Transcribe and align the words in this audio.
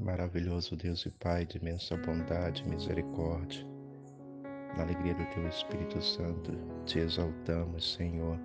Maravilhoso 0.00 0.76
Deus 0.76 1.04
e 1.04 1.10
Pai 1.10 1.44
de 1.44 1.58
imensa 1.58 1.94
bondade 1.94 2.62
e 2.62 2.68
misericórdia, 2.68 3.66
na 4.74 4.82
alegria 4.82 5.14
do 5.14 5.26
Teu 5.26 5.46
Espírito 5.46 6.00
Santo, 6.00 6.52
te 6.86 7.00
exaltamos, 7.00 7.94
Senhor, 7.96 8.38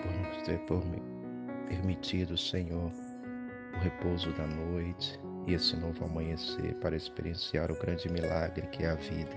por 0.00 0.12
nos 0.12 0.42
ter 0.44 0.60
permitido, 1.68 2.38
Senhor, 2.38 2.92
o 3.74 3.78
repouso 3.80 4.32
da 4.34 4.46
noite 4.46 5.18
e 5.48 5.54
esse 5.54 5.76
novo 5.76 6.04
amanhecer 6.04 6.72
para 6.76 6.94
experienciar 6.94 7.72
o 7.72 7.78
grande 7.80 8.08
milagre 8.08 8.68
que 8.68 8.84
é 8.84 8.90
a 8.90 8.94
vida. 8.94 9.36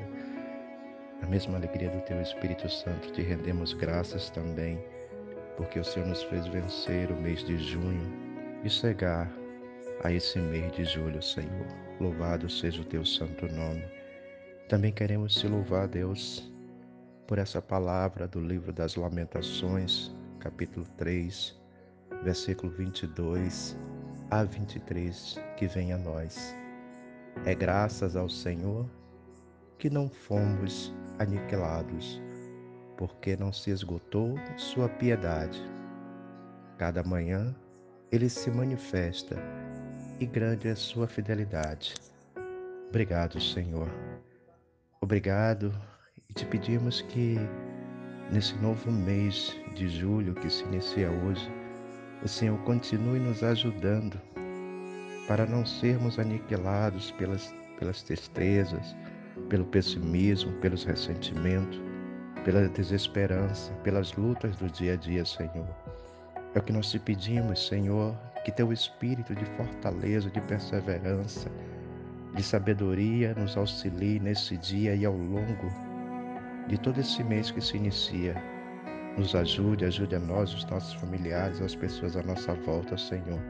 Na 1.20 1.27
mesma 1.27 1.57
alegria 1.57 1.89
do 1.89 2.02
Teu 2.02 2.21
Espírito 2.21 2.70
Santo, 2.70 3.11
te 3.13 3.23
rendemos 3.23 3.73
graças 3.73 4.29
também, 4.29 4.77
porque 5.57 5.79
o 5.79 5.84
Senhor 5.84 6.07
nos 6.07 6.21
fez 6.25 6.45
vencer 6.45 7.11
o 7.11 7.20
mês 7.20 7.43
de 7.43 7.57
junho 7.57 8.13
e 8.63 8.70
chegar 8.70 9.27
a 10.04 10.11
esse 10.11 10.39
mês 10.39 10.71
de 10.73 10.86
julho, 10.86 11.21
Senhor. 11.21 11.68
Louvado 12.00 12.50
seja 12.50 12.82
o 12.82 12.86
Teu 12.86 13.05
santo 13.05 13.47
nome. 13.47 13.83
Também 14.69 14.92
queremos 14.92 15.36
te 15.36 15.47
louvar, 15.47 15.88
Deus, 15.88 16.51
por 17.25 17.38
essa 17.38 17.61
palavra 17.61 18.28
do 18.28 18.39
livro 18.39 18.71
das 18.71 18.96
Lamentações, 18.96 20.11
capítulo 20.39 20.86
3, 20.97 21.60
versículo 22.24 22.71
22 22.74 23.78
a 24.29 24.43
23, 24.43 25.39
que 25.55 25.68
vem 25.68 25.93
a 25.93 25.97
nós. 25.97 26.55
É 27.46 27.55
graças 27.55 28.16
ao 28.16 28.29
Senhor 28.29 28.89
que 29.77 29.89
não 29.89 30.10
fomos 30.10 30.93
aniquilados, 31.19 32.22
porque 32.97 33.36
não 33.38 33.53
se 33.53 33.69
esgotou 33.69 34.36
sua 34.58 34.89
piedade. 34.89 35.61
Cada 36.77 37.03
manhã 37.03 37.55
ele 38.11 38.30
se 38.30 38.50
manifesta 38.50 39.36
e 40.19 40.25
grande 40.25 40.67
é 40.67 40.75
sua 40.75 41.07
fidelidade. 41.07 41.94
Obrigado, 42.89 43.39
Senhor. 43.39 43.89
Obrigado 44.99 45.73
e 46.29 46.33
te 46.33 46.45
pedimos 46.45 47.01
que 47.01 47.35
nesse 48.31 48.55
novo 48.55 48.91
mês 48.91 49.55
de 49.75 49.87
julho 49.87 50.33
que 50.33 50.49
se 50.49 50.63
inicia 50.63 51.09
hoje, 51.11 51.49
o 52.23 52.27
Senhor 52.27 52.57
continue 52.63 53.19
nos 53.19 53.43
ajudando 53.43 54.19
para 55.27 55.45
não 55.45 55.65
sermos 55.65 56.17
aniquilados 56.17 57.11
pelas, 57.11 57.53
pelas 57.77 58.02
tristezas, 58.02 58.95
pelo 59.49 59.65
pessimismo, 59.65 60.52
pelos 60.53 60.83
ressentimentos, 60.83 61.79
pela 62.43 62.67
desesperança, 62.69 63.71
pelas 63.83 64.13
lutas 64.13 64.55
do 64.55 64.67
dia 64.69 64.93
a 64.93 64.95
dia, 64.95 65.25
Senhor. 65.25 65.67
É 66.55 66.59
o 66.59 66.61
que 66.63 66.73
nós 66.73 66.89
te 66.89 66.99
pedimos, 66.99 67.67
Senhor, 67.67 68.15
que 68.43 68.51
teu 68.51 68.71
espírito 68.71 69.35
de 69.35 69.45
fortaleza, 69.57 70.29
de 70.29 70.39
perseverança, 70.41 71.51
de 72.33 72.43
sabedoria 72.43 73.33
nos 73.35 73.57
auxilie 73.57 74.19
nesse 74.19 74.55
dia 74.57 74.95
e 74.95 75.05
ao 75.05 75.15
longo 75.15 75.71
de 76.67 76.77
todo 76.77 76.99
esse 76.99 77.23
mês 77.23 77.51
que 77.51 77.59
se 77.59 77.77
inicia. 77.77 78.35
Nos 79.17 79.33
ajude, 79.35 79.85
ajude 79.85 80.15
a 80.15 80.19
nós, 80.19 80.53
os 80.53 80.65
nossos 80.65 80.93
familiares, 80.93 81.61
as 81.61 81.75
pessoas 81.75 82.15
à 82.15 82.23
nossa 82.23 82.53
volta, 82.53 82.97
Senhor. 82.97 83.41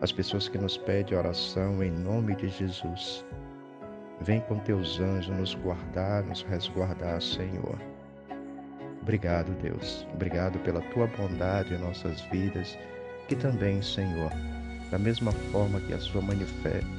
As 0.00 0.10
pessoas 0.10 0.48
que 0.48 0.58
nos 0.58 0.76
pedem 0.76 1.16
oração 1.16 1.82
em 1.82 1.90
nome 1.90 2.34
de 2.34 2.48
Jesus. 2.48 3.24
Vem 4.20 4.40
com 4.40 4.58
teus 4.58 4.98
anjos 4.98 5.36
nos 5.36 5.54
guardar, 5.54 6.24
nos 6.24 6.42
resguardar, 6.42 7.20
Senhor. 7.20 7.91
Obrigado, 9.02 9.52
Deus. 9.60 10.06
Obrigado 10.14 10.60
pela 10.60 10.80
tua 10.92 11.08
bondade 11.08 11.74
em 11.74 11.78
nossas 11.78 12.20
vidas, 12.32 12.78
que 13.26 13.34
também, 13.34 13.82
Senhor, 13.82 14.30
da 14.92 14.98
mesma 14.98 15.32
forma 15.50 15.80
que 15.80 15.92
a 15.92 15.98
sua, 15.98 16.22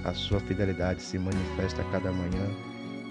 a 0.03 0.13
sua 0.13 0.39
fidelidade 0.41 1.01
se 1.01 1.17
manifesta 1.17 1.81
a 1.81 1.91
cada 1.91 2.11
manhã, 2.11 2.49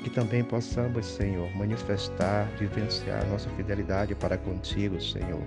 que 0.05 0.11
também 0.11 0.45
possamos, 0.45 1.07
Senhor, 1.07 1.51
manifestar, 1.57 2.47
vivenciar 2.59 3.27
nossa 3.28 3.49
fidelidade 3.50 4.15
para 4.15 4.37
contigo, 4.37 5.00
Senhor, 5.00 5.43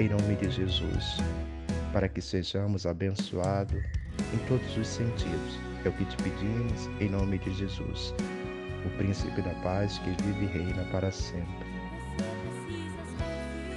em 0.00 0.08
nome 0.08 0.34
de 0.34 0.50
Jesus, 0.50 1.18
para 1.92 2.08
que 2.08 2.20
sejamos 2.20 2.86
abençoados 2.86 3.84
em 4.34 4.38
todos 4.48 4.76
os 4.76 4.88
sentidos. 4.88 5.60
É 5.84 5.88
o 5.88 5.92
que 5.92 6.04
te 6.04 6.16
pedimos, 6.16 6.90
em 7.00 7.08
nome 7.08 7.38
de 7.38 7.54
Jesus, 7.54 8.12
o 8.84 8.90
príncipe 8.98 9.40
da 9.42 9.54
paz 9.62 9.98
que 9.98 10.10
vive 10.24 10.46
e 10.46 10.58
reina 10.58 10.84
para 10.90 11.12
sempre 11.12 11.79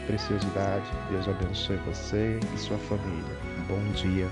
preciosidade. 0.06 0.86
Deus 1.09 1.28
abençoe 1.28 1.78
você 1.86 2.40
e 2.53 2.58
sua 2.58 2.78
família. 2.78 3.38
Bom 3.68 3.81
dia 3.94 4.30